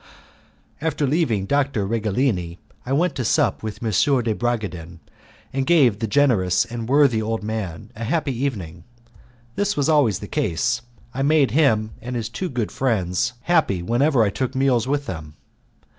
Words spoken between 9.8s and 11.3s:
always the case; I